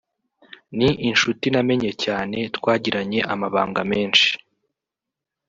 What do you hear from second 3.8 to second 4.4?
menshi